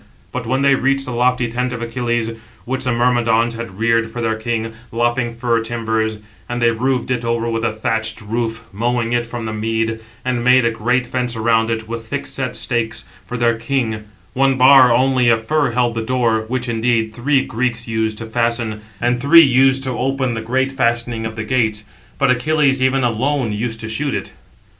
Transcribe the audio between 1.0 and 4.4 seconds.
the lofty tent of Achilles which the Myrmidons had reared for their